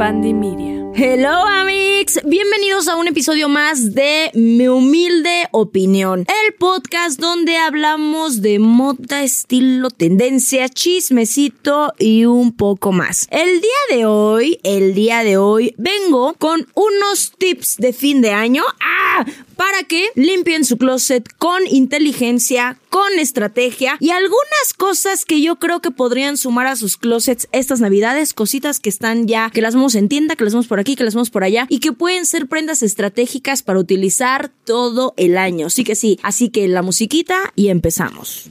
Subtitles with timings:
[0.00, 0.90] Media.
[0.94, 8.40] Hello Amix, bienvenidos a un episodio más de Mi humilde opinión, el podcast donde hablamos
[8.40, 13.28] de moda, estilo, tendencia, chismecito y un poco más.
[13.30, 18.30] El día de hoy, el día de hoy vengo con unos tips de fin de
[18.30, 18.62] año.
[18.80, 19.26] ¡Ah!
[19.60, 25.80] Para que limpien su closet con inteligencia, con estrategia y algunas cosas que yo creo
[25.80, 29.96] que podrían sumar a sus closets estas navidades, cositas que están ya, que las vemos
[29.96, 32.24] en tienda, que las vemos por aquí, que las vemos por allá y que pueden
[32.24, 35.68] ser prendas estratégicas para utilizar todo el año.
[35.68, 38.48] Sí que sí, así que la musiquita y empezamos.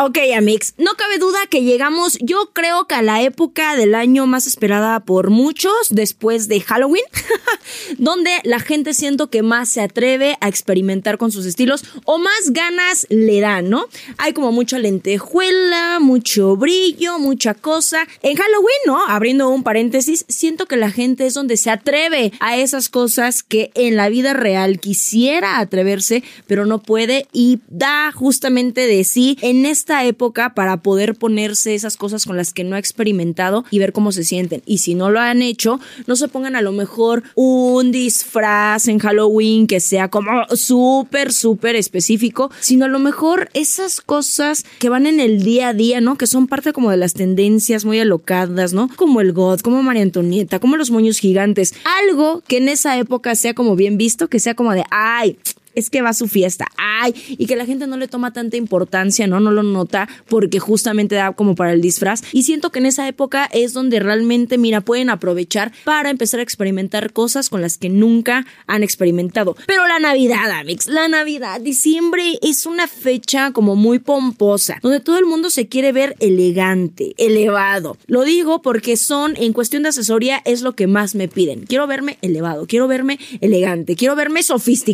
[0.00, 4.28] Ok, Amix, no cabe duda que llegamos, yo creo que a la época del año
[4.28, 7.02] más esperada por muchos, después de Halloween,
[7.98, 12.50] donde la gente siento que más se atreve a experimentar con sus estilos o más
[12.50, 13.86] ganas le dan, ¿no?
[14.18, 18.06] Hay como mucha lentejuela, mucho brillo, mucha cosa.
[18.22, 19.04] En Halloween, ¿no?
[19.04, 23.72] Abriendo un paréntesis, siento que la gente es donde se atreve a esas cosas que
[23.74, 29.66] en la vida real quisiera atreverse, pero no puede y da justamente de sí en
[29.66, 33.78] este esta época para poder ponerse esas cosas con las que no ha experimentado y
[33.78, 34.62] ver cómo se sienten.
[34.66, 38.98] Y si no lo han hecho, no se pongan a lo mejor un disfraz en
[38.98, 45.06] Halloween que sea como súper, súper específico, sino a lo mejor esas cosas que van
[45.06, 46.18] en el día a día, ¿no?
[46.18, 48.90] Que son parte como de las tendencias muy alocadas, ¿no?
[48.94, 51.72] Como el God, como María Antonieta, como los moños gigantes.
[52.02, 55.38] Algo que en esa época sea como bien visto, que sea como de, ay,
[55.78, 56.66] es que va su fiesta,
[57.06, 59.40] y que la gente no le toma tanta importancia, ¿no?
[59.40, 62.22] No lo nota porque justamente da como para el disfraz.
[62.32, 66.42] Y siento que en esa época es donde realmente, mira, pueden aprovechar para empezar a
[66.42, 69.56] experimentar cosas con las que nunca han experimentado.
[69.66, 75.18] Pero la Navidad, Amix, la Navidad, diciembre es una fecha como muy pomposa, donde todo
[75.18, 77.96] el mundo se quiere ver elegante, elevado.
[78.06, 81.64] Lo digo porque son, en cuestión de asesoría, es lo que más me piden.
[81.66, 84.88] Quiero verme elevado, quiero verme elegante, quiero verme sofisticado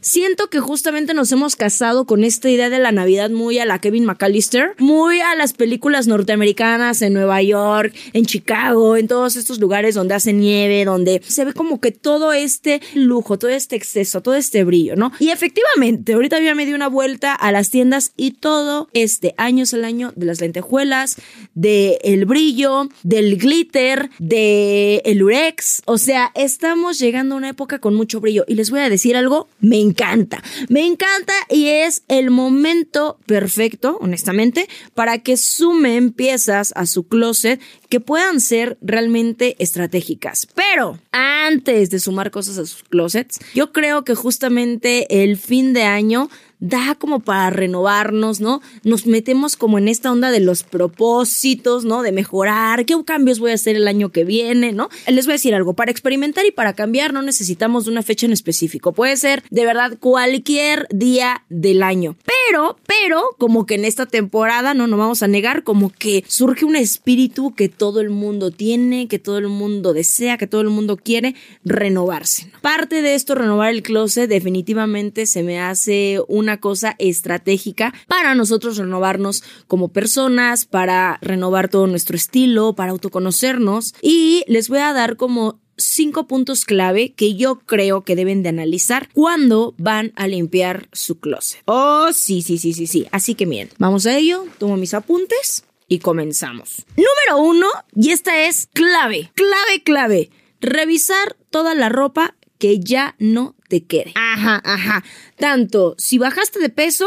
[0.00, 3.80] siento que justamente nos hemos casado con esta idea de la Navidad muy a la
[3.80, 9.58] Kevin McAllister, muy a las películas norteamericanas en Nueva York, en Chicago, en todos estos
[9.58, 14.20] lugares donde hace nieve, donde se ve como que todo este lujo, todo este exceso,
[14.20, 15.12] todo este brillo, ¿no?
[15.18, 19.64] Y efectivamente, ahorita ya me di una vuelta a las tiendas y todo este año
[19.64, 21.16] es el año de las lentejuelas,
[21.54, 27.78] del el brillo, del glitter, del el urex, o sea, estamos llegando a una época
[27.78, 32.02] con mucho brillo y les voy a decir algo, me encanta me encanta y es
[32.08, 39.56] el momento perfecto, honestamente, para que sumen piezas a su closet que puedan ser realmente
[39.58, 40.46] estratégicas.
[40.54, 45.84] Pero antes de sumar cosas a sus closets, yo creo que justamente el fin de
[45.84, 46.28] año
[46.60, 48.60] da como para renovarnos, ¿no?
[48.82, 52.02] Nos metemos como en esta onda de los propósitos, ¿no?
[52.02, 54.88] De mejorar, qué cambios voy a hacer el año que viene, ¿no?
[55.06, 58.32] Les voy a decir algo, para experimentar y para cambiar no necesitamos una fecha en
[58.32, 62.16] específico, puede ser de verdad cualquier día del año.
[62.48, 66.64] Pero, pero, como que en esta temporada, no, no vamos a negar, como que surge
[66.64, 70.70] un espíritu que todo el mundo tiene, que todo el mundo desea, que todo el
[70.70, 72.50] mundo quiere renovarse.
[72.62, 78.34] Parte de esto, renovar el closet, definitivamente se me hace una una cosa estratégica para
[78.34, 83.94] nosotros renovarnos como personas, para renovar todo nuestro estilo, para autoconocernos.
[84.00, 88.48] Y les voy a dar como cinco puntos clave que yo creo que deben de
[88.48, 91.60] analizar cuando van a limpiar su closet.
[91.66, 93.06] Oh, sí, sí, sí, sí, sí.
[93.12, 96.86] Así que miren, vamos a ello, tomo mis apuntes y comenzamos.
[96.96, 100.30] Número uno, y esta es clave, clave, clave.
[100.62, 104.12] Revisar toda la ropa que ya no te quede.
[104.14, 105.04] Ajá, ajá.
[105.36, 107.06] Tanto si bajaste de peso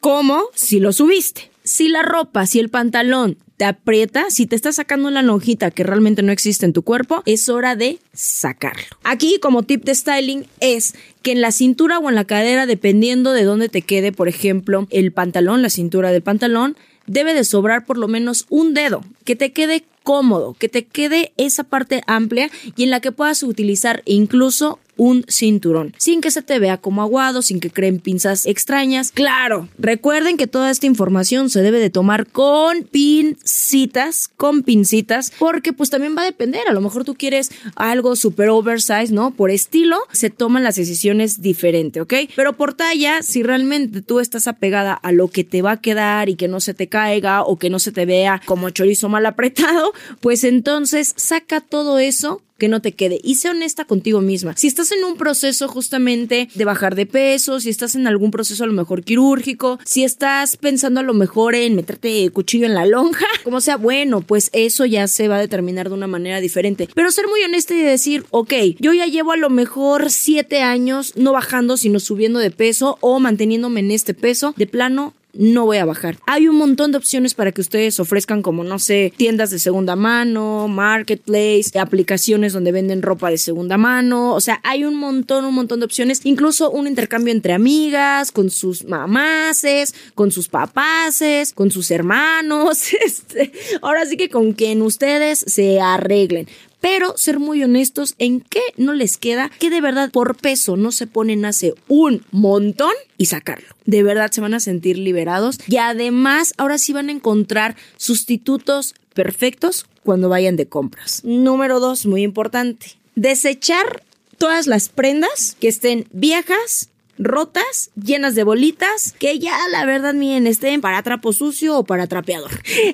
[0.00, 1.50] como si lo subiste.
[1.64, 5.82] Si la ropa, si el pantalón te aprieta, si te está sacando la lonjita que
[5.82, 8.84] realmente no existe en tu cuerpo, es hora de sacarlo.
[9.02, 13.32] Aquí como tip de styling es que en la cintura o en la cadera, dependiendo
[13.32, 16.76] de dónde te quede, por ejemplo, el pantalón, la cintura del pantalón,
[17.06, 21.32] debe de sobrar por lo menos un dedo, que te quede cómodo, que te quede
[21.36, 26.42] esa parte amplia y en la que puedas utilizar incluso un cinturón, sin que se
[26.42, 29.12] te vea como aguado, sin que creen pinzas extrañas.
[29.12, 35.72] Claro, recuerden que toda esta información se debe de tomar con pincitas, con pincitas, porque
[35.72, 39.32] pues también va a depender, a lo mejor tú quieres algo super oversize, ¿no?
[39.32, 42.14] Por estilo, se toman las decisiones diferente, ¿ok?
[42.34, 46.28] Pero por talla, si realmente tú estás apegada a lo que te va a quedar
[46.28, 49.26] y que no se te caiga o que no se te vea como chorizo mal
[49.26, 53.20] apretado, pues entonces saca todo eso que no te quede.
[53.22, 54.56] Y sé honesta contigo misma.
[54.56, 58.64] Si estás en un proceso justamente de bajar de peso, si estás en algún proceso
[58.64, 62.86] a lo mejor quirúrgico, si estás pensando a lo mejor en meterte cuchillo en la
[62.86, 66.88] lonja, como sea, bueno, pues eso ya se va a determinar de una manera diferente.
[66.94, 71.12] Pero ser muy honesta y decir, ok, yo ya llevo a lo mejor siete años
[71.16, 75.78] no bajando, sino subiendo de peso o manteniéndome en este peso, de plano no voy
[75.78, 76.16] a bajar.
[76.26, 79.96] Hay un montón de opciones para que ustedes ofrezcan como, no sé, tiendas de segunda
[79.96, 84.34] mano, marketplace, aplicaciones donde venden ropa de segunda mano.
[84.34, 86.20] O sea, hay un montón, un montón de opciones.
[86.24, 92.84] Incluso un intercambio entre amigas, con sus mamases, con sus papaces, con sus hermanos.
[93.06, 96.48] Este, ahora sí que con quien ustedes se arreglen
[96.86, 100.92] pero ser muy honestos en qué no les queda, que de verdad por peso no
[100.92, 103.66] se ponen hace un montón y sacarlo.
[103.86, 108.94] De verdad se van a sentir liberados y además ahora sí van a encontrar sustitutos
[109.14, 111.22] perfectos cuando vayan de compras.
[111.24, 114.04] Número dos, muy importante, desechar
[114.38, 120.46] todas las prendas que estén viejas, rotas, llenas de bolitas, que ya la verdad miren,
[120.46, 122.50] estén para trapo sucio o para trapeador.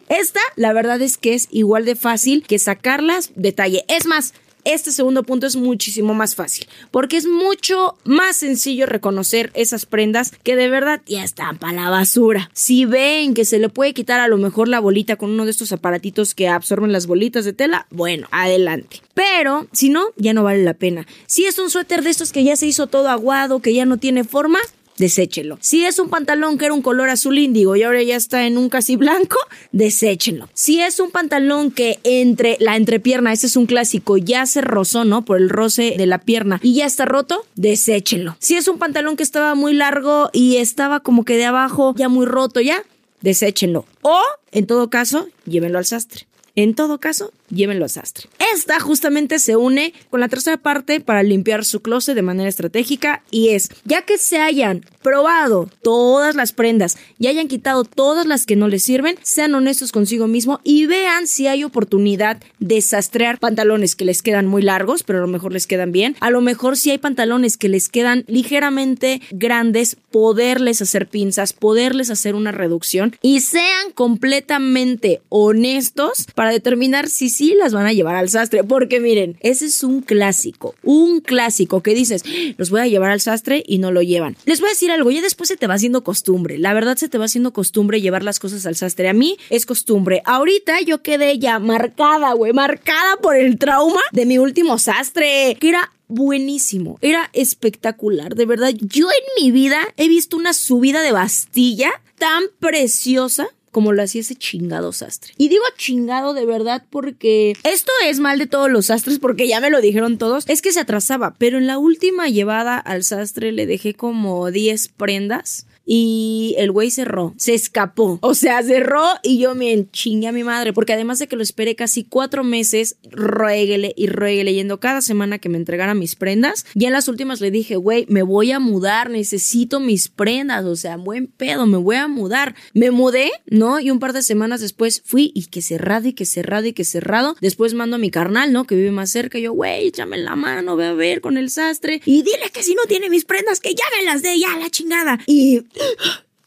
[0.09, 3.85] Esta, la verdad es que es igual de fácil que sacarlas detalle.
[3.89, 9.50] Es más, este segundo punto es muchísimo más fácil, porque es mucho más sencillo reconocer
[9.55, 12.50] esas prendas que de verdad ya están para la basura.
[12.53, 15.50] Si ven que se le puede quitar a lo mejor la bolita con uno de
[15.50, 19.03] estos aparatitos que absorben las bolitas de tela, bueno, adelante.
[19.14, 21.06] Pero si no, ya no vale la pena.
[21.26, 23.97] Si es un suéter de estos que ya se hizo todo aguado, que ya no
[23.97, 24.59] tiene forma,
[24.99, 25.59] deséchenlo.
[25.61, 28.59] Si es un pantalón que era un color azul índigo y ahora ya está en
[28.59, 29.37] un casi blanco,
[29.73, 30.49] deséchenlo.
[30.55, 35.05] Si es un pantalón que entre la entrepierna, ese es un clásico, ya se rozó,
[35.05, 35.25] ¿no?
[35.25, 38.37] Por el roce de la pierna y ya está roto, deséchenlo.
[38.39, 42.09] Si es un pantalón que estaba muy largo y estaba como que de abajo ya
[42.09, 42.83] muy roto ya,
[43.21, 43.87] deséchenlo.
[44.03, 44.19] O,
[44.50, 46.27] en todo caso, llévenlo al sastre.
[46.55, 48.28] En todo caso, llévenlo a sastre.
[48.52, 53.22] Esta justamente se une con la tercera parte para limpiar su closet de manera estratégica
[53.31, 58.46] y es, ya que se hayan probado todas las prendas y hayan quitado todas las
[58.46, 63.38] que no les sirven, sean honestos consigo mismo y vean si hay oportunidad de sastrear
[63.38, 66.16] pantalones que les quedan muy largos, pero a lo mejor les quedan bien.
[66.20, 72.10] A lo mejor si hay pantalones que les quedan ligeramente grandes, poderles hacer pinzas, poderles
[72.10, 78.15] hacer una reducción y sean completamente honestos para determinar si sí las van a llevar
[78.15, 78.62] al sastre.
[78.62, 82.23] Porque miren, ese es un clásico, un clásico que dices,
[82.56, 84.37] los voy a llevar al sastre y no lo llevan.
[84.44, 86.59] Les voy a decir algo, ya después se te va haciendo costumbre.
[86.59, 89.09] La verdad se te va haciendo costumbre llevar las cosas al sastre.
[89.09, 90.23] A mí es costumbre.
[90.25, 95.69] Ahorita yo quedé ya marcada, güey, marcada por el trauma de mi último sastre, que
[95.71, 98.73] era buenísimo, era espectacular, de verdad.
[98.79, 104.21] Yo en mi vida he visto una subida de Bastilla tan preciosa como lo hacía
[104.21, 105.33] ese chingado sastre.
[105.39, 109.61] Y digo chingado de verdad porque esto es mal de todos los sastres porque ya
[109.61, 113.51] me lo dijeron todos, es que se atrasaba, pero en la última llevada al sastre
[113.51, 119.38] le dejé como 10 prendas y el güey cerró, se escapó, o sea, cerró y
[119.38, 122.96] yo me chingué a mi madre, porque además de que lo esperé casi cuatro meses,
[123.11, 127.40] rueguele y rueguele yendo cada semana que me entregara mis prendas, y en las últimas
[127.40, 131.79] le dije, güey, me voy a mudar, necesito mis prendas, o sea, buen pedo, me
[131.79, 132.55] voy a mudar.
[132.75, 133.81] Me mudé, ¿no?
[133.81, 136.85] Y un par de semanas después fui y que cerrado y que cerrado y que
[136.85, 137.37] cerrado.
[137.40, 138.64] Después mando a mi carnal, ¿no?
[138.64, 141.50] Que vive más cerca, y yo, güey, échame la mano, ve a ver con el
[141.50, 144.57] sastre y dile que si no tiene mis prendas, que ya me las dé, ya
[144.59, 145.18] la chingada.
[145.26, 145.62] Y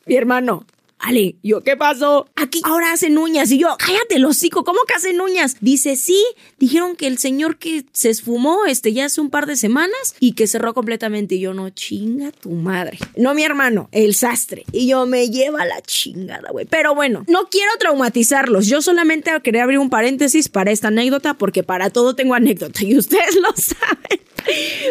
[0.06, 0.66] mi hermano,
[1.06, 2.28] Ale, yo, ¿qué pasó?
[2.36, 3.52] Aquí ahora hacen uñas.
[3.52, 5.58] Y yo, cállate, los hocico, ¿cómo que hacen uñas?
[5.62, 6.26] Dice, sí,
[6.58, 10.34] dijeron que el señor que se esfumó, este, ya hace un par de semanas y
[10.34, 11.36] que cerró completamente.
[11.36, 12.98] Y yo, no, chinga tu madre.
[13.16, 14.66] No, mi hermano, el sastre.
[14.72, 16.66] Y yo, me lleva la chingada, güey.
[16.66, 18.66] Pero bueno, no quiero traumatizarlos.
[18.66, 22.98] Yo solamente quería abrir un paréntesis para esta anécdota, porque para todo tengo anécdota y
[22.98, 24.26] ustedes lo saben.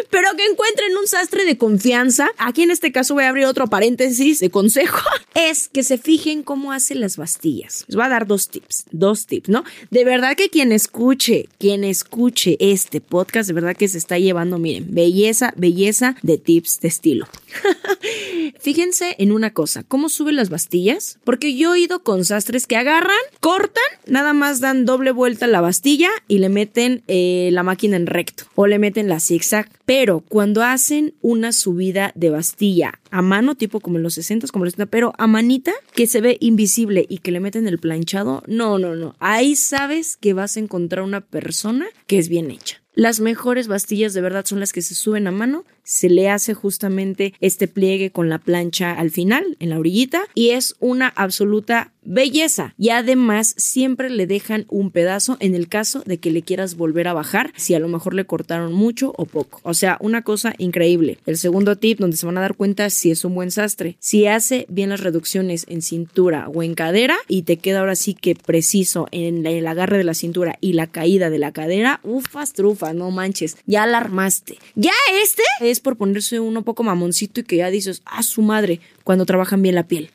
[0.09, 2.29] Pero que encuentren un sastre de confianza.
[2.37, 4.99] Aquí en este caso voy a abrir otro paréntesis de consejo.
[5.35, 7.83] Es que se fijen cómo hacen las bastillas.
[7.87, 9.63] Les voy a dar dos tips, dos tips, ¿no?
[9.89, 14.59] De verdad que quien escuche, quien escuche este podcast, de verdad que se está llevando,
[14.59, 17.27] miren, belleza, belleza de tips de estilo.
[18.59, 21.19] Fíjense en una cosa, ¿cómo suben las bastillas?
[21.23, 25.61] Porque yo he ido con sastres que agarran, cortan, nada más dan doble vuelta la
[25.61, 29.69] bastilla y le meten eh, la máquina en recto o le meten la zigzag.
[29.85, 34.65] Pero cuando hacen una subida de bastilla a mano, tipo como en los 60, como
[34.65, 38.43] los 70, pero a manita, que se ve invisible y que le meten el planchado,
[38.47, 39.15] no, no, no.
[39.19, 42.84] Ahí sabes que vas a encontrar una persona que es bien hecha.
[42.95, 46.53] Las mejores bastillas de verdad son las que se suben a mano, se le hace
[46.53, 51.91] justamente este pliegue con la plancha al final, en la orillita, y es una absoluta
[52.05, 52.73] belleza.
[52.77, 57.07] Y además siempre le dejan un pedazo en el caso de que le quieras volver
[57.07, 59.59] a bajar si a lo mejor le cortaron mucho o poco.
[59.63, 61.17] O sea, una cosa increíble.
[61.25, 64.27] El segundo tip donde se van a dar cuenta si es un buen sastre, si
[64.27, 68.35] hace bien las reducciones en cintura o en cadera y te queda ahora sí que
[68.35, 72.93] preciso en el agarre de la cintura y la caída de la cadera, ufas, trufa,
[72.93, 74.57] no manches, ya alarmaste.
[74.75, 78.79] Ya este es por ponerse uno poco mamoncito y que ya dices, a su madre,
[79.03, 80.09] cuando trabajan bien la piel.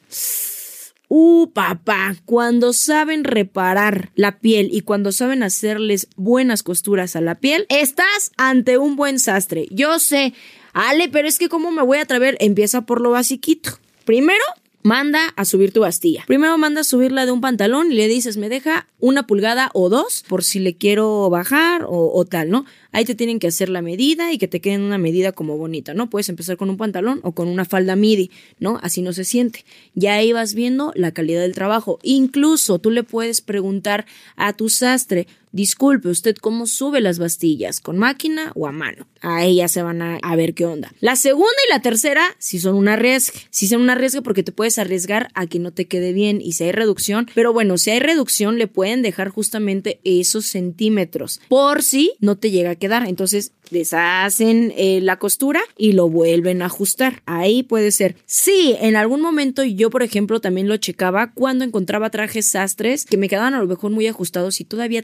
[1.12, 7.40] Uh, papá, cuando saben reparar la piel y cuando saben hacerles buenas costuras a la
[7.40, 9.66] piel, estás ante un buen sastre.
[9.72, 10.34] Yo sé,
[10.72, 12.36] Ale, pero es que ¿cómo me voy a atrever?
[12.38, 13.72] Empieza por lo basiquito.
[14.04, 14.44] Primero,
[14.82, 16.24] manda a subir tu bastilla.
[16.26, 19.88] Primero manda a subirla de un pantalón y le dices, me deja una pulgada o
[19.88, 22.64] dos por si le quiero bajar o, o tal, ¿no?
[22.92, 25.56] ahí te tienen que hacer la medida y que te quede en una medida como
[25.56, 26.10] bonita, ¿no?
[26.10, 28.78] Puedes empezar con un pantalón o con una falda midi, ¿no?
[28.82, 29.64] Así no se siente.
[29.94, 31.98] Ya ahí vas viendo la calidad del trabajo.
[32.02, 34.06] Incluso tú le puedes preguntar
[34.36, 37.80] a tu sastre, Disculpe, ¿usted cómo sube las bastillas?
[37.80, 39.08] ¿Con máquina o a mano?
[39.20, 40.92] Ahí ya se van a, ver qué onda.
[41.00, 43.40] La segunda y la tercera, si son un arriesgue.
[43.50, 46.52] Si son un arriesgue porque te puedes arriesgar a que no te quede bien y
[46.52, 47.28] si hay reducción.
[47.34, 52.50] Pero bueno, si hay reducción, le pueden dejar justamente esos centímetros por si no te
[52.50, 53.08] llega a quedar.
[53.08, 57.22] Entonces deshacen eh, la costura y lo vuelven a ajustar.
[57.26, 58.16] Ahí puede ser.
[58.26, 63.16] Sí, en algún momento yo, por ejemplo, también lo checaba cuando encontraba trajes sastres que
[63.16, 65.02] me quedaban a lo mejor muy ajustados y todavía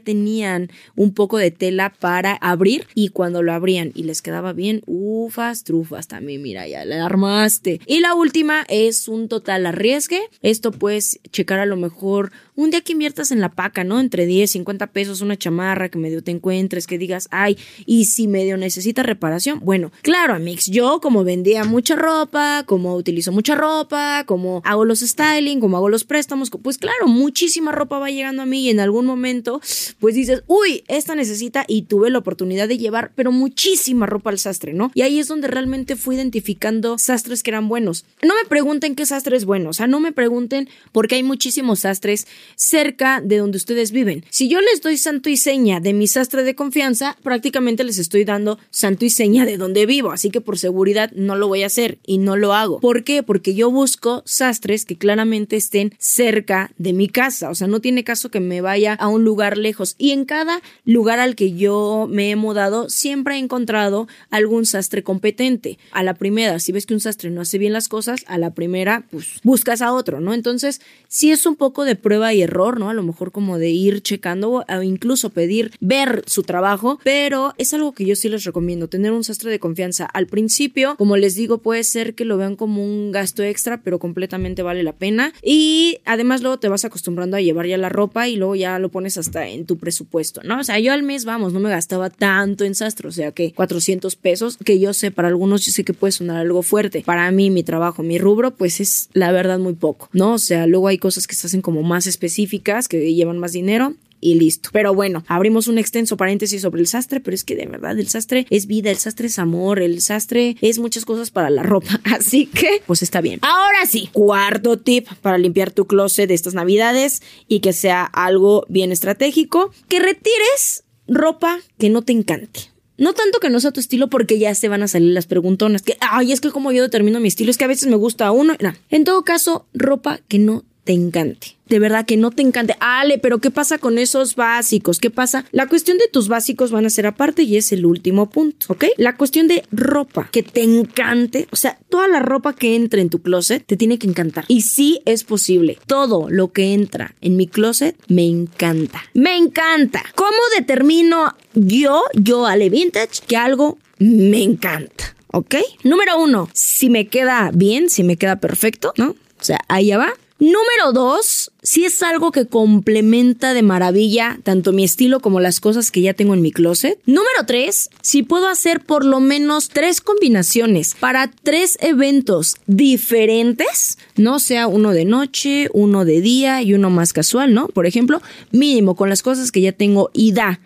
[0.95, 5.63] un poco de tela para abrir y cuando lo abrían y les quedaba bien, ufas,
[5.63, 7.81] trufas también, mira, ya le armaste.
[7.85, 10.21] Y la última es un total arriesgue.
[10.41, 13.99] Esto puedes checar a lo mejor un día que inviertas en la paca, ¿no?
[13.99, 18.27] Entre 10, 50 pesos, una chamarra que medio te encuentres, que digas, ay, y si
[18.27, 19.59] medio necesita reparación.
[19.63, 24.99] Bueno, claro, Amix, yo como vendía mucha ropa, como utilizo mucha ropa, como hago los
[24.99, 28.79] styling, como hago los préstamos, pues claro, muchísima ropa va llegando a mí y en
[28.79, 29.61] algún momento,
[29.99, 30.15] pues
[30.47, 34.91] uy, esta necesita y tuve la oportunidad de llevar, pero muchísima ropa al sastre, ¿no?
[34.93, 38.05] Y ahí es donde realmente fui identificando sastres que eran buenos.
[38.21, 41.79] No me pregunten qué sastre es bueno, o sea, no me pregunten porque hay muchísimos
[41.79, 44.23] sastres cerca de donde ustedes viven.
[44.29, 48.23] Si yo les doy santo y seña de mi sastre de confianza, prácticamente les estoy
[48.23, 51.67] dando santo y seña de donde vivo, así que por seguridad no lo voy a
[51.67, 52.79] hacer y no lo hago.
[52.79, 53.23] ¿Por qué?
[53.23, 58.03] Porque yo busco sastres que claramente estén cerca de mi casa, o sea, no tiene
[58.03, 62.07] caso que me vaya a un lugar lejos y en cada lugar al que yo
[62.09, 65.77] me he mudado siempre he encontrado algún sastre competente.
[65.91, 68.53] A la primera, si ves que un sastre no hace bien las cosas, a la
[68.53, 70.33] primera, pues buscas a otro, ¿no?
[70.33, 72.89] Entonces, si es un poco de prueba y error, ¿no?
[72.89, 77.73] A lo mejor como de ir checando o incluso pedir ver su trabajo, pero es
[77.73, 80.05] algo que yo sí les recomiendo, tener un sastre de confianza.
[80.05, 83.99] Al principio, como les digo, puede ser que lo vean como un gasto extra, pero
[83.99, 85.33] completamente vale la pena.
[85.41, 88.89] Y además luego te vas acostumbrando a llevar ya la ropa y luego ya lo
[88.89, 90.06] pones hasta en tu presupuesto,
[90.43, 90.59] ¿no?
[90.59, 93.53] O sea, yo al mes, vamos, no me gastaba tanto en sastre, o sea que
[93.53, 97.03] 400 pesos, que yo sé, para algunos yo sé que puede sonar algo fuerte.
[97.05, 100.33] Para mí, mi trabajo, mi rubro, pues es la verdad muy poco, ¿no?
[100.33, 103.95] O sea, luego hay cosas que se hacen como más específicas que llevan más dinero
[104.19, 104.69] y listo.
[104.73, 108.07] Pero bueno, abrimos un extenso paréntesis sobre el sastre, pero es que de verdad el
[108.07, 111.99] sastre es vida, el sastre es amor, el sastre es muchas cosas para la ropa.
[112.03, 113.39] Así que, pues está bien.
[113.41, 118.65] Ahora sí, cuarto tip para limpiar tu closet de estas navidades y que sea algo
[118.69, 122.71] bien estratégico, que retires ropa que no te encante.
[122.97, 125.83] No tanto que no sea tu estilo porque ya se van a salir las preguntonas.
[125.83, 128.31] Que, ay, es que como yo determino mi estilo, es que a veces me gusta
[128.31, 128.55] uno.
[128.59, 128.73] No.
[128.89, 131.57] En todo caso, ropa que no te encante.
[131.67, 132.77] De verdad que no te encante.
[132.79, 134.99] Ale, pero ¿qué pasa con esos básicos?
[134.99, 135.43] ¿Qué pasa?
[135.51, 138.85] La cuestión de tus básicos van a ser aparte y es el último punto, ¿ok?
[138.95, 143.09] La cuestión de ropa que te encante, o sea, toda la ropa que entre en
[143.09, 144.45] tu closet te tiene que encantar.
[144.47, 145.77] Y sí es posible.
[145.87, 149.03] Todo lo que entra en mi closet me encanta.
[149.13, 150.01] Me encanta.
[150.15, 155.17] ¿Cómo determino yo, yo Ale Vintage, que algo me encanta?
[155.33, 155.55] ¿Ok?
[155.83, 159.09] Número uno, si me queda bien, si me queda perfecto, ¿no?
[159.09, 160.13] O sea, ahí ya va.
[160.39, 165.89] Número dos, si es algo que complementa de maravilla tanto mi estilo como las cosas
[165.89, 166.99] que ya tengo en mi closet.
[167.07, 174.37] Número tres, si puedo hacer por lo menos tres combinaciones para tres eventos diferentes, no
[174.39, 177.67] sea uno de noche, uno de día y uno más casual, ¿no?
[177.69, 180.59] Por ejemplo, mínimo con las cosas que ya tengo y da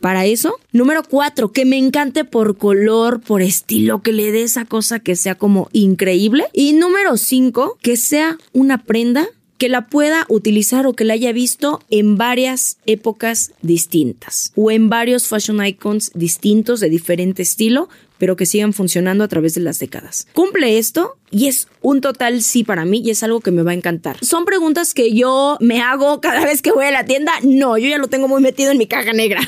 [0.00, 0.56] para eso.
[0.72, 5.16] Número cuatro, que me encante por color, por estilo, que le dé esa cosa que
[5.16, 6.46] sea como increíble.
[6.52, 11.32] Y número cinco, que sea una prenda que la pueda utilizar o que la haya
[11.32, 17.88] visto en varias épocas distintas o en varios fashion icons distintos de diferente estilo,
[18.18, 20.26] pero que sigan funcionando a través de las décadas.
[20.32, 23.72] Cumple esto y es un total sí para mí y es algo que me va
[23.72, 24.16] a encantar.
[24.24, 27.30] ¿Son preguntas que yo me hago cada vez que voy a la tienda?
[27.42, 29.42] No, yo ya lo tengo muy metido en mi caja negra.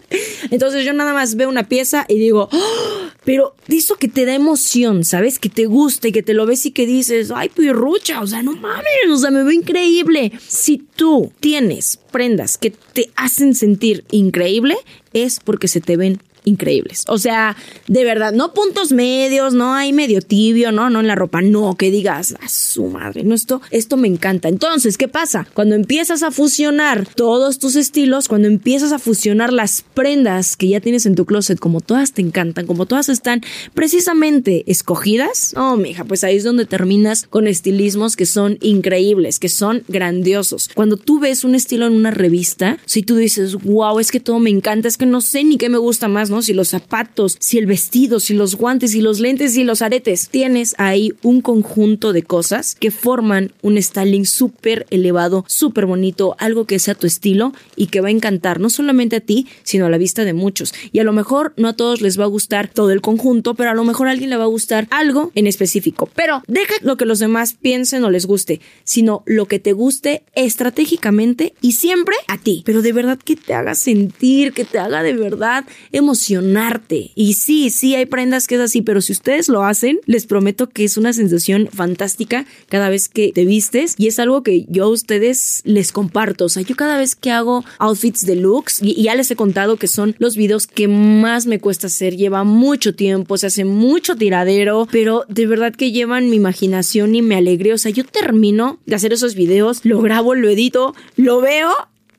[0.50, 3.10] Entonces yo nada más veo una pieza y digo, ¡Oh!
[3.26, 5.38] pero eso que te da emoción, ¿sabes?
[5.38, 8.52] Que te guste, que te lo ves y que dices, ay, rucha, o sea, no
[8.52, 10.32] mames, o sea, me veo increíble.
[10.48, 14.76] Si tú tienes prendas que te hacen sentir increíble,
[15.12, 17.04] es porque se te ven increíbles.
[17.08, 17.56] O sea,
[17.88, 21.74] de verdad, no puntos medios, no hay medio tibio, no, no en la ropa, no,
[21.76, 24.48] que digas, a su madre, no, esto, esto me encanta.
[24.48, 25.46] Entonces, ¿qué pasa?
[25.54, 30.80] Cuando empiezas a fusionar todos tus estilos, cuando empiezas a fusionar las prendas que ya
[30.80, 33.40] tienes en tu closet, como todas te encantan, como todas están
[33.74, 39.48] precisamente escogidas, oh, mija, pues ahí es donde terminas con estilismos que son increíbles, que
[39.48, 40.68] son grandiosos.
[40.74, 44.38] Cuando tú ves un estilo en una revista, si tú dices, wow, es que todo
[44.38, 47.58] me encanta, es que no sé ni qué me gusta más, si los zapatos, si
[47.58, 50.28] el vestido, si los guantes, si los lentes, si los aretes.
[50.28, 56.66] Tienes ahí un conjunto de cosas que forman un styling súper elevado, súper bonito, algo
[56.66, 59.90] que sea tu estilo y que va a encantar no solamente a ti, sino a
[59.90, 60.74] la vista de muchos.
[60.92, 63.70] Y a lo mejor no a todos les va a gustar todo el conjunto, pero
[63.70, 66.08] a lo mejor a alguien le va a gustar algo en específico.
[66.14, 70.24] Pero deja lo que los demás piensen o les guste, sino lo que te guste
[70.34, 72.62] estratégicamente y siempre a ti.
[72.64, 75.64] Pero de verdad que te haga sentir, que te haga de verdad
[77.14, 80.68] y sí, sí hay prendas que es así, pero si ustedes lo hacen, les prometo
[80.68, 84.84] que es una sensación fantástica cada vez que te vistes y es algo que yo
[84.84, 86.46] a ustedes les comparto.
[86.46, 89.76] O sea, yo cada vez que hago outfits de looks, y, ya les he contado
[89.76, 94.16] que son los videos que más me cuesta hacer, lleva mucho tiempo, se hace mucho
[94.16, 97.72] tiradero, pero de verdad que llevan mi imaginación y me alegré.
[97.72, 101.70] O sea, yo termino de hacer esos videos, lo grabo, lo edito, lo veo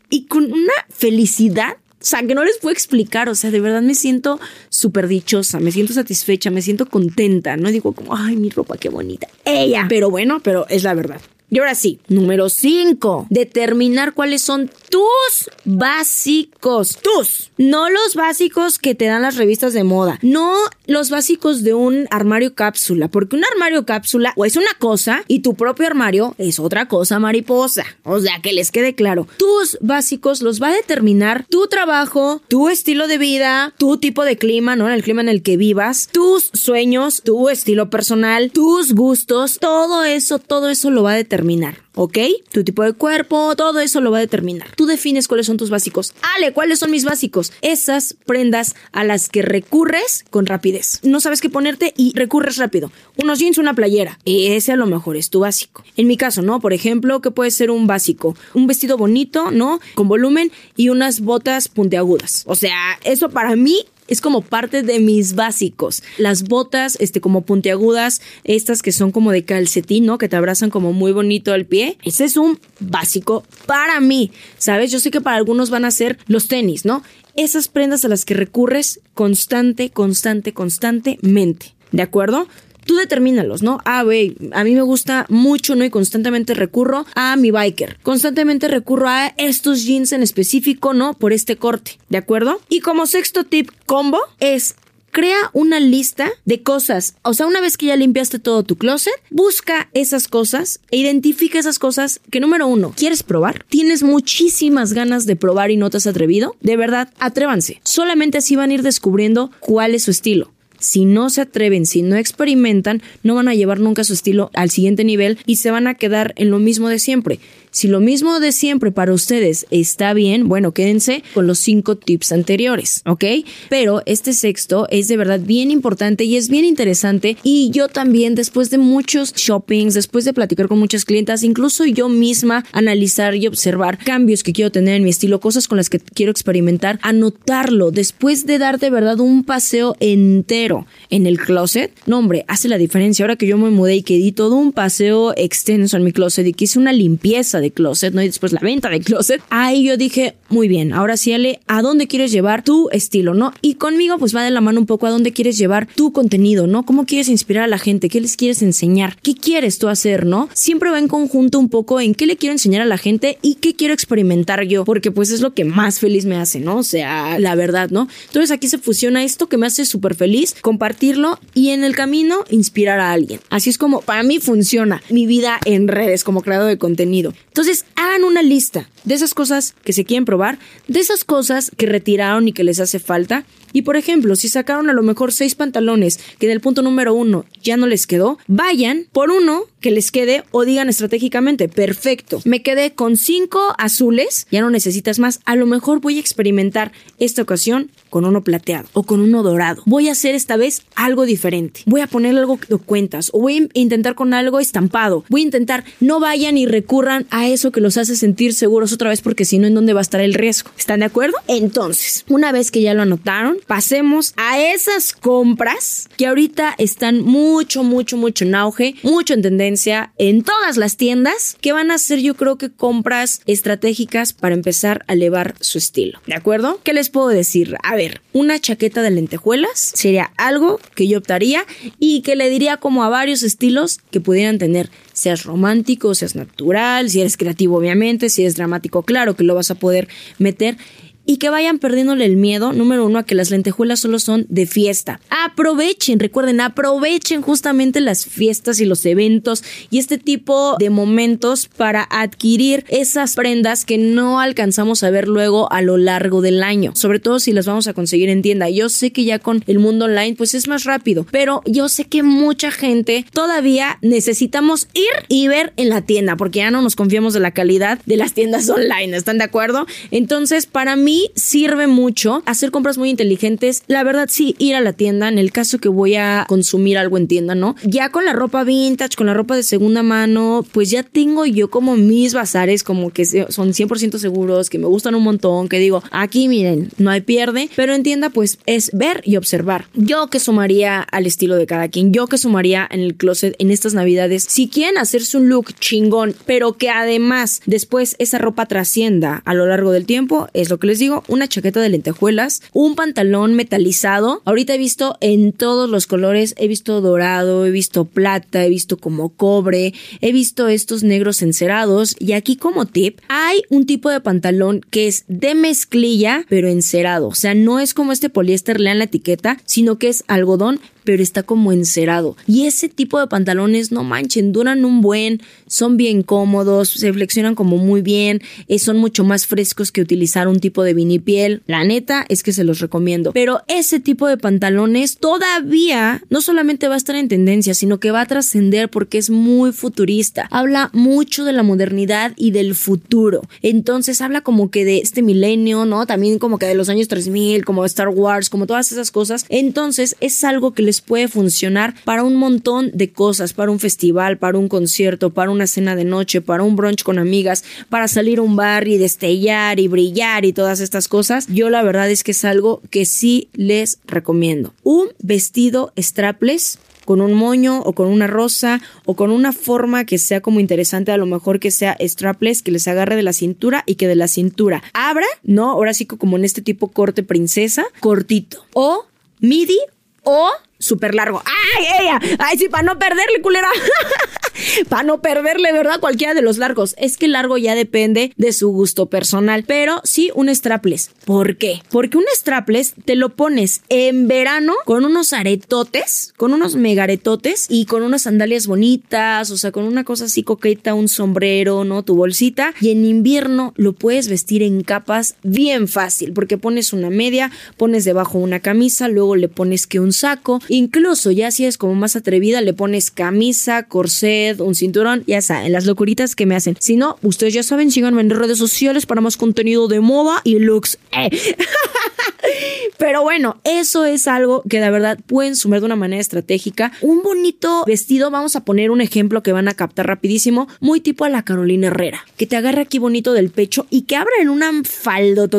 [0.09, 3.81] y con una felicidad o sea, que no les puedo explicar, o sea, de verdad
[3.81, 8.51] me siento súper dichosa, me siento satisfecha, me siento contenta, no digo como, ay, mi
[8.51, 9.27] ropa, qué bonita.
[9.43, 9.87] Ella.
[9.89, 11.19] Pero bueno, pero es la verdad.
[11.55, 16.97] Y ahora sí, número 5, determinar cuáles son tus básicos.
[16.97, 17.49] Tus.
[17.57, 20.19] No los básicos que te dan las revistas de moda.
[20.21, 23.07] No los básicos de un armario cápsula.
[23.07, 27.19] Porque un armario cápsula o es una cosa y tu propio armario es otra cosa
[27.19, 27.85] mariposa.
[28.03, 29.25] O sea, que les quede claro.
[29.37, 34.35] Tus básicos los va a determinar tu trabajo, tu estilo de vida, tu tipo de
[34.35, 34.89] clima, ¿no?
[34.89, 39.57] El clima en el que vivas, tus sueños, tu estilo personal, tus gustos.
[39.61, 42.17] Todo eso, todo eso lo va a determinar determinar, ¿ok?
[42.51, 44.67] Tu tipo de cuerpo, todo eso lo va a determinar.
[44.75, 46.13] Tú defines cuáles son tus básicos.
[46.35, 47.53] Ale, ¿cuáles son mis básicos?
[47.61, 50.99] Esas prendas a las que recurres con rapidez.
[51.03, 52.91] No sabes qué ponerte y recurres rápido.
[53.21, 54.19] Unos jeans, una playera.
[54.25, 55.83] Ese a lo mejor es tu básico.
[55.97, 56.59] En mi caso, ¿no?
[56.59, 58.35] Por ejemplo, ¿qué puede ser un básico?
[58.53, 59.79] Un vestido bonito, ¿no?
[59.93, 62.43] Con volumen y unas botas puntiagudas.
[62.47, 66.03] O sea, eso para mí es como parte de mis básicos.
[66.17, 70.17] Las botas, este, como puntiagudas, estas que son como de calcetín, ¿no?
[70.17, 71.97] Que te abrazan como muy bonito al pie.
[72.03, 74.91] Ese es un básico para mí, ¿sabes?
[74.91, 77.03] Yo sé que para algunos van a ser los tenis, ¿no?
[77.35, 81.73] Esas prendas a las que recurres constante, constante, constantemente.
[81.91, 82.47] ¿De acuerdo?
[82.85, 83.79] Tú determínalos, ¿no?
[83.85, 85.83] Ah, güey, a mí me gusta mucho, ¿no?
[85.83, 87.97] Y constantemente recurro a mi biker.
[88.03, 91.13] Constantemente recurro a estos jeans en específico, ¿no?
[91.13, 92.61] Por este corte, ¿de acuerdo?
[92.69, 94.75] Y como sexto tip combo es
[95.15, 97.15] crea una lista de cosas.
[97.21, 101.57] O sea, una vez que ya limpiaste todo tu closet, busca esas cosas e identifica
[101.57, 103.63] esas cosas que número uno, ¿quieres probar?
[103.69, 106.57] ¿Tienes muchísimas ganas de probar y no te has atrevido?
[106.59, 107.79] De verdad, atrévanse.
[107.85, 110.51] Solamente así van a ir descubriendo cuál es su estilo
[110.85, 114.69] si no se atreven, si no experimentan, no van a llevar nunca su estilo al
[114.69, 117.39] siguiente nivel y se van a quedar en lo mismo de siempre.
[117.71, 122.31] Si lo mismo de siempre para ustedes está bien, bueno, quédense con los cinco tips
[122.31, 123.25] anteriores, ¿ok?
[123.69, 128.33] Pero este sexto es de verdad bien importante y es bien interesante y yo también
[128.33, 133.45] después de muchos shoppings, después de platicar con muchas clientas, incluso yo misma analizar y
[133.47, 137.91] observar cambios que quiero tener en mi estilo, cosas con las que quiero experimentar, anotarlo
[137.91, 140.74] después de dar de verdad un paseo entero
[141.09, 143.23] en el closet, no hombre, hace la diferencia.
[143.23, 146.45] Ahora que yo me mudé y que di todo un paseo extenso en mi closet
[146.47, 148.21] y que hice una limpieza de closet, ¿no?
[148.21, 149.41] Y después la venta de closet.
[149.49, 153.53] Ahí yo dije, muy bien, ahora sí, Ale, ¿a dónde quieres llevar tu estilo, no?
[153.61, 156.67] Y conmigo, pues va de la mano un poco a dónde quieres llevar tu contenido,
[156.67, 156.85] ¿no?
[156.85, 158.09] ¿Cómo quieres inspirar a la gente?
[158.09, 159.17] ¿Qué les quieres enseñar?
[159.21, 160.49] ¿Qué quieres tú hacer, no?
[160.53, 163.55] Siempre va en conjunto un poco en qué le quiero enseñar a la gente y
[163.55, 166.77] qué quiero experimentar yo, porque pues es lo que más feliz me hace, ¿no?
[166.77, 168.07] O sea, la verdad, ¿no?
[168.27, 172.43] Entonces aquí se fusiona esto que me hace súper feliz compartirlo y en el camino
[172.49, 173.39] inspirar a alguien.
[173.49, 177.33] Así es como para mí funciona mi vida en redes como creador de contenido.
[177.47, 181.85] Entonces, hagan una lista de esas cosas que se quieren probar, de esas cosas que
[181.85, 183.45] retiraron y que les hace falta.
[183.73, 187.13] Y por ejemplo, si sacaron a lo mejor seis pantalones que en el punto número
[187.13, 192.41] uno ya no les quedó, vayan por uno que les quede o digan estratégicamente, perfecto,
[192.43, 196.91] me quedé con cinco azules, ya no necesitas más, a lo mejor voy a experimentar
[197.19, 199.83] esta ocasión con uno plateado o con uno dorado.
[199.85, 201.81] Voy a hacer esta vez algo diferente.
[201.85, 205.23] Voy a poner algo que cuentas o voy a intentar con algo estampado.
[205.29, 209.09] Voy a intentar no vayan y recurran a eso que los hace sentir seguros otra
[209.09, 210.71] vez porque si no, ¿en dónde va a estar el riesgo?
[210.79, 211.35] ¿Están de acuerdo?
[211.47, 217.83] Entonces, una vez que ya lo anotaron, pasemos a esas compras que ahorita están mucho,
[217.83, 219.74] mucho, mucho en auge, mucho en tendencia
[220.17, 225.03] en todas las tiendas que van a ser yo creo que compras estratégicas para empezar
[225.07, 226.19] a elevar su estilo.
[226.25, 226.79] ¿De acuerdo?
[226.83, 227.75] ¿Qué les puedo decir?
[227.83, 231.65] A ver, una chaqueta de lentejuelas sería algo que yo optaría
[231.99, 234.89] y que le diría como a varios estilos que pudieran tener.
[235.13, 239.71] Seas romántico, seas natural, si eres creativo obviamente, si eres dramático, claro que lo vas
[239.71, 240.07] a poder
[240.37, 240.77] meter
[241.25, 244.65] y que vayan perdiéndole el miedo, número uno, a que las lentejuelas solo son de
[244.65, 245.19] fiesta.
[245.29, 252.07] Aprovechen, recuerden, aprovechen justamente las fiestas y los eventos y este tipo de momentos para
[252.09, 257.19] adquirir esas prendas que no alcanzamos a ver luego a lo largo del año, sobre
[257.19, 258.69] todo si las vamos a conseguir en tienda.
[258.69, 262.05] Yo sé que ya con el mundo online pues es más rápido, pero yo sé
[262.05, 266.95] que mucha gente todavía necesitamos ir y ver en la tienda porque ya no nos
[266.95, 269.85] confiamos de la calidad de las tiendas online, ¿están de acuerdo?
[270.11, 273.83] Entonces, para mí sirve mucho hacer compras muy inteligentes.
[273.87, 277.17] La verdad, sí, ir a la tienda en el caso que voy a consumir algo
[277.17, 277.75] en tienda, ¿no?
[277.83, 281.69] Ya con la ropa vintage, con la ropa de segunda mano, pues ya tengo yo
[281.69, 286.03] como mis bazares, como que son 100% seguros, que me gustan un montón, que digo,
[286.11, 289.87] aquí miren, no hay pierde, pero en tienda pues es ver y observar.
[289.93, 293.71] Yo que sumaría al estilo de cada quien, yo que sumaría en el closet en
[293.71, 299.41] estas navidades, si quieren hacerse un look chingón, pero que además después esa ropa trascienda
[299.45, 302.95] a lo largo del tiempo, es lo que les digo una chaqueta de lentejuelas, un
[302.95, 304.41] pantalón metalizado.
[304.45, 308.97] Ahorita he visto en todos los colores, he visto dorado, he visto plata, he visto
[308.97, 314.21] como cobre, he visto estos negros encerados y aquí como tip hay un tipo de
[314.21, 318.99] pantalón que es de mezclilla pero encerado, o sea, no es como este poliéster, lean
[318.99, 322.35] la etiqueta, sino que es algodón pero está como encerado.
[322.47, 327.55] Y ese tipo de pantalones, no manchen, duran un buen, son bien cómodos, se flexionan
[327.55, 331.61] como muy bien, eh, son mucho más frescos que utilizar un tipo de vinipiel.
[331.67, 333.31] La neta es que se los recomiendo.
[333.31, 338.11] Pero ese tipo de pantalones todavía no solamente va a estar en tendencia, sino que
[338.11, 340.47] va a trascender porque es muy futurista.
[340.51, 343.41] Habla mucho de la modernidad y del futuro.
[343.61, 346.05] Entonces habla como que de este milenio, ¿no?
[346.05, 349.45] También como que de los años 3000, como Star Wars, como todas esas cosas.
[349.49, 354.37] Entonces es algo que les puede funcionar para un montón de cosas, para un festival,
[354.37, 358.39] para un concierto, para una cena de noche, para un brunch con amigas, para salir
[358.39, 361.47] a un bar y destellar y brillar y todas estas cosas.
[361.47, 364.73] Yo la verdad es que es algo que sí les recomiendo.
[364.83, 370.17] Un vestido strapless con un moño o con una rosa o con una forma que
[370.17, 373.83] sea como interesante, a lo mejor que sea strapless, que les agarre de la cintura
[373.85, 375.69] y que de la cintura abra, ¿no?
[375.69, 378.65] Ahora sí como en este tipo corte princesa, cortito.
[378.73, 379.05] O
[379.39, 379.77] midi
[380.23, 380.49] o
[380.79, 381.41] súper largo.
[381.45, 382.19] ¡Ay, ella!
[382.39, 383.69] ¡Ay, sí, para no perderle, culera!
[384.89, 385.99] para no perderle, ¿verdad?
[385.99, 386.95] Cualquiera de los largos.
[386.97, 389.63] Es que largo ya depende de su gusto personal.
[389.65, 391.11] Pero sí, un strapless.
[391.25, 391.81] ¿Por qué?
[391.89, 397.85] Porque un strapless te lo pones en verano con unos aretotes, con unos megaretotes y
[397.85, 402.03] con unas sandalias bonitas, o sea, con una cosa así coqueta, un sombrero, ¿no?
[402.03, 402.73] Tu bolsita.
[402.81, 408.05] Y en invierno lo puedes vestir en capas bien fácil, porque pones una media, pones
[408.05, 412.15] debajo una camisa, luego le pones que un saco Incluso ya si es como más
[412.15, 416.77] atrevida, le pones camisa, corset, un cinturón, ya en las locuritas que me hacen.
[416.79, 420.59] Si no, ustedes ya saben, síganme en redes sociales para más contenido de moda y
[420.59, 420.97] looks.
[421.11, 421.29] Eh.
[422.97, 426.91] Pero bueno, eso es algo que de verdad pueden sumar de una manera estratégica.
[427.01, 431.25] Un bonito vestido, vamos a poner un ejemplo que van a captar rapidísimo, muy tipo
[431.25, 434.49] a la Carolina Herrera, que te agarre aquí bonito del pecho y que abra en
[434.49, 435.49] una faldo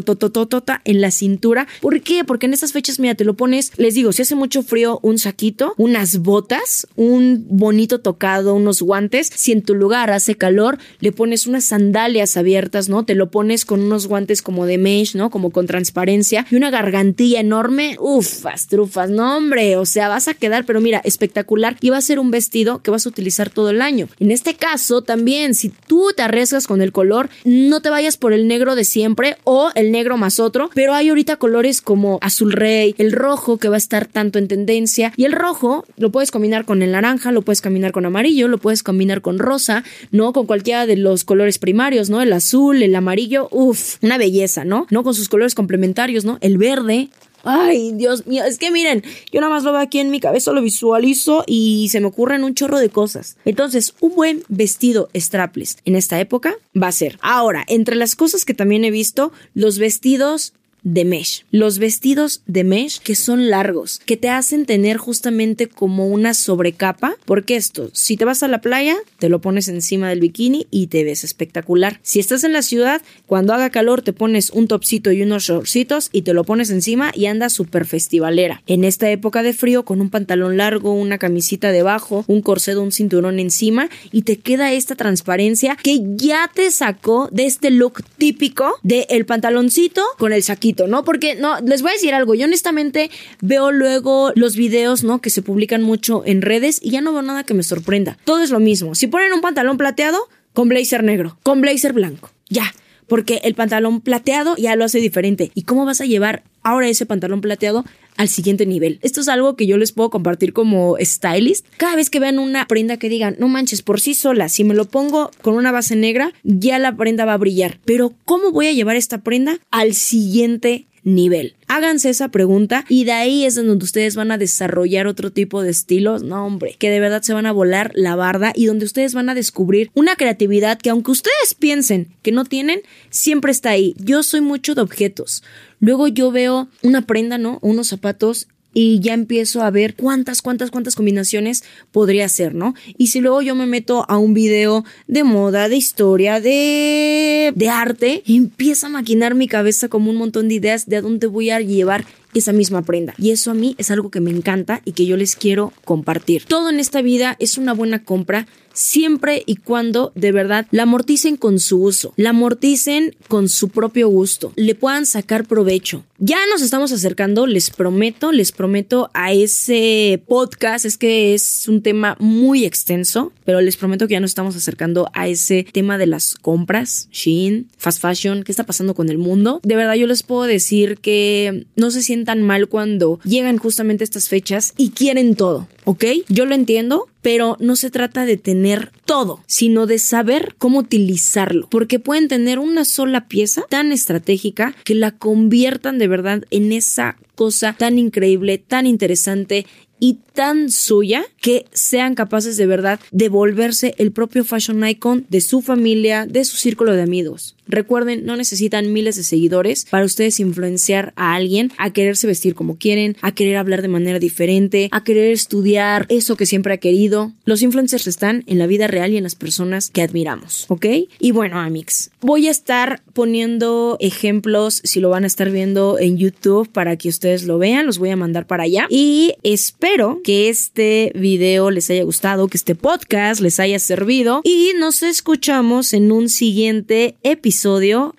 [0.85, 1.67] en la cintura.
[1.81, 2.25] ¿Por qué?
[2.25, 5.19] Porque en estas fechas, mira, te lo pones, les digo, si hace mucho frío, un
[5.19, 9.31] saquito, unas botas, un bonito tocado, unos guantes.
[9.35, 13.05] Si en tu lugar hace calor, le pones unas sandalias abiertas, ¿no?
[13.05, 15.31] Te lo pones con unos guantes como de mesh, ¿no?
[15.31, 17.97] Como con transparencia y una gargantilla enorme.
[18.01, 22.03] Ufas, trufas, no hombre, o sea, vas a quedar, pero mira, espectacular y va a
[22.03, 24.09] ser un vestido que vas a utilizar todo el año.
[24.19, 28.33] En este caso, también, si tú te arriesgas con el color, no te vayas por
[28.33, 32.53] el negro de siempre o el negro más otro, pero hay ahorita colores como azul
[32.53, 34.86] rey, el rojo que va a estar tanto en tendencia
[35.17, 38.59] y el rojo lo puedes combinar con el naranja, lo puedes combinar con amarillo, lo
[38.59, 40.33] puedes combinar con rosa, ¿no?
[40.33, 42.23] Con cualquiera de los colores primarios, ¿no?
[42.23, 44.87] El azul, el amarillo, uff, una belleza, ¿no?
[44.91, 46.39] No con sus colores complementarios, ¿no?
[46.41, 47.11] El verde,
[47.49, 50.51] Ay, Dios mío, es que miren, yo nada más lo veo aquí en mi cabeza,
[50.51, 53.37] lo visualizo y se me ocurren un chorro de cosas.
[53.45, 57.19] Entonces, un buen vestido strapless en esta época va a ser.
[57.23, 61.45] Ahora, entre las cosas que también he visto, los vestidos de mesh.
[61.51, 67.17] Los vestidos de mesh que son largos, que te hacen tener justamente como una sobrecapa,
[67.25, 70.87] porque esto, si te vas a la playa, te lo pones encima del bikini y
[70.87, 71.99] te ves espectacular.
[72.03, 76.09] Si estás en la ciudad, cuando haga calor te pones un topsito y unos shortcitos
[76.13, 78.63] y te lo pones encima y andas súper festivalera.
[78.67, 82.93] En esta época de frío, con un pantalón largo, una camisita debajo, un corset un
[82.93, 88.75] cinturón encima y te queda esta transparencia que ya te sacó de este look típico
[88.83, 91.05] del el pantaloncito con el saquito ¿no?
[91.05, 93.11] Porque, no, les voy a decir algo, yo honestamente
[93.41, 95.21] veo luego los videos, ¿no?
[95.21, 98.19] Que se publican mucho en redes y ya no veo nada que me sorprenda.
[98.25, 98.95] Todo es lo mismo.
[98.95, 100.19] Si ponen un pantalón plateado,
[100.53, 102.75] con blazer negro, con blazer blanco, ya.
[103.07, 105.53] Porque el pantalón plateado ya lo hace diferente.
[105.55, 107.85] ¿Y cómo vas a llevar ahora ese pantalón plateado
[108.17, 108.99] al siguiente nivel.
[109.03, 111.67] Esto es algo que yo les puedo compartir como stylist.
[111.77, 114.75] Cada vez que vean una prenda que digan, no manches, por sí sola, si me
[114.75, 117.79] lo pongo con una base negra, ya la prenda va a brillar.
[117.85, 121.55] Pero ¿cómo voy a llevar esta prenda al siguiente nivel?
[121.69, 125.71] Háganse esa pregunta y de ahí es donde ustedes van a desarrollar otro tipo de
[125.71, 129.15] estilos, no hombre, que de verdad se van a volar la barda y donde ustedes
[129.15, 133.95] van a descubrir una creatividad que aunque ustedes piensen que no tienen, siempre está ahí.
[133.99, 135.43] Yo soy mucho de objetos.
[135.81, 137.59] Luego yo veo una prenda, ¿no?
[137.63, 142.75] Unos zapatos y ya empiezo a ver cuántas, cuántas, cuántas combinaciones podría ser, ¿no?
[142.99, 147.69] Y si luego yo me meto a un video de moda, de historia, de, de
[147.71, 151.49] arte, empieza a maquinar mi cabeza como un montón de ideas de a dónde voy
[151.49, 153.15] a llevar esa misma prenda.
[153.17, 156.45] Y eso a mí es algo que me encanta y que yo les quiero compartir.
[156.45, 161.37] Todo en esta vida es una buena compra siempre y cuando de verdad la amorticen
[161.37, 166.05] con su uso, la amorticen con su propio gusto, le puedan sacar provecho.
[166.19, 171.83] Ya nos estamos acercando, les prometo, les prometo a ese podcast, es que es un
[171.83, 176.07] tema muy extenso, pero les prometo que ya nos estamos acercando a ese tema de
[176.07, 179.61] las compras, Shein, fast fashion, qué está pasando con el mundo.
[179.63, 184.29] De verdad yo les puedo decir que no se sientan mal cuando llegan justamente estas
[184.29, 186.05] fechas y quieren todo, ¿ok?
[186.29, 191.67] Yo lo entiendo, pero no se trata de tener todo, sino de saber cómo utilizarlo,
[191.69, 197.17] porque pueden tener una sola pieza tan estratégica que la conviertan de verdad en esa
[197.35, 199.67] cosa tan increíble, tan interesante
[199.99, 205.41] y tan suya que sean capaces de verdad de volverse el propio fashion icon de
[205.41, 207.56] su familia, de su círculo de amigos.
[207.69, 212.79] Recuerden, no necesitan miles de seguidores para ustedes influenciar a alguien a quererse vestir como
[212.79, 217.33] quieren, a querer hablar de manera diferente, a querer estudiar eso que siempre ha querido.
[217.45, 220.87] Los influencers están en la vida real y en las personas que admiramos, ¿ok?
[221.19, 226.19] Y bueno, amigos, voy a estar poniendo ejemplos si lo van a estar viendo en
[226.19, 230.49] YouTube para que ustedes lo vean, los voy a mandar para allá y espero que
[230.49, 236.13] este video les haya gustado, que este podcast les haya servido y nos escuchamos en
[236.13, 237.56] un siguiente episodio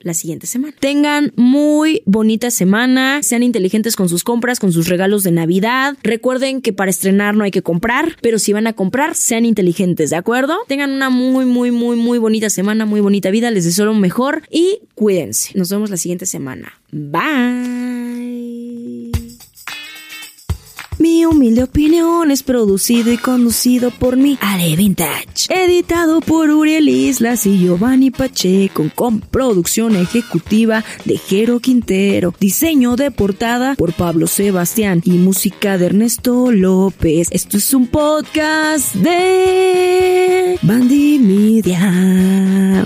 [0.01, 0.73] la siguiente semana.
[0.79, 5.95] Tengan muy bonita semana, sean inteligentes con sus compras, con sus regalos de Navidad.
[6.03, 10.09] Recuerden que para estrenar no hay que comprar, pero si van a comprar, sean inteligentes,
[10.09, 10.57] ¿de acuerdo?
[10.67, 14.43] Tengan una muy, muy, muy, muy bonita semana, muy bonita vida, les deseo lo mejor
[14.49, 15.51] y cuídense.
[15.55, 16.73] Nos vemos la siguiente semana.
[16.91, 18.76] Bye.
[21.07, 25.47] Mi humilde opinión es producido y conducido por mi Ale Vintage.
[25.47, 32.33] Editado por Uriel Islas y Giovanni Pacheco con producción ejecutiva de Jero Quintero.
[32.37, 37.29] Diseño de portada por Pablo Sebastián y música de Ernesto López.
[37.31, 42.83] Esto es un podcast de Bandy Media.